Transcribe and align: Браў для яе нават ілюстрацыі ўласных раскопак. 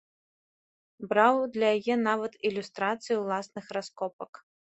Браў 1.11 1.35
для 1.57 1.69
яе 1.79 1.97
нават 2.07 2.33
ілюстрацыі 2.51 3.15
ўласных 3.19 3.69
раскопак. 3.79 4.31